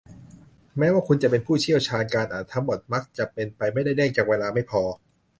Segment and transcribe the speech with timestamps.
[0.77, 4.81] แม้ว่าคุณจะเป็นผู้เชี่ยวชาญ การอ่านทั้งหมดมักจะเป็นไปไม่ได้เนื่องจากเวลาไม่พอ